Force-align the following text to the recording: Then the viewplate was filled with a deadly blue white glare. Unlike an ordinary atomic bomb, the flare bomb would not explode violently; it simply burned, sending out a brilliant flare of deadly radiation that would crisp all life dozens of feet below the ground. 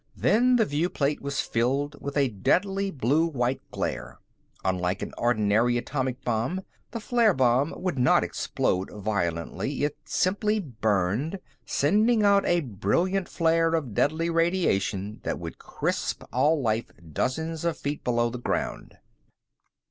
Then 0.15 0.55
the 0.55 0.65
viewplate 0.65 1.21
was 1.21 1.41
filled 1.41 1.95
with 2.01 2.17
a 2.17 2.29
deadly 2.29 2.89
blue 2.89 3.27
white 3.27 3.61
glare. 3.69 4.17
Unlike 4.65 5.03
an 5.03 5.13
ordinary 5.15 5.77
atomic 5.77 6.23
bomb, 6.25 6.61
the 6.89 6.99
flare 6.99 7.35
bomb 7.35 7.75
would 7.79 7.99
not 7.99 8.23
explode 8.23 8.89
violently; 8.91 9.83
it 9.83 9.95
simply 10.05 10.59
burned, 10.59 11.37
sending 11.67 12.23
out 12.23 12.47
a 12.47 12.61
brilliant 12.61 13.29
flare 13.29 13.75
of 13.75 13.93
deadly 13.93 14.31
radiation 14.31 15.19
that 15.21 15.37
would 15.37 15.59
crisp 15.59 16.23
all 16.33 16.59
life 16.59 16.89
dozens 17.13 17.63
of 17.63 17.77
feet 17.77 18.03
below 18.03 18.31
the 18.31 18.39
ground. 18.39 18.97